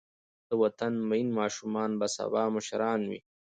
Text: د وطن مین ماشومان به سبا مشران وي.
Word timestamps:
د 0.49 0.51
وطن 0.63 0.93
مین 1.09 1.27
ماشومان 1.39 1.91
به 1.99 2.07
سبا 2.15 2.43
مشران 2.55 3.01
وي. 3.09 3.19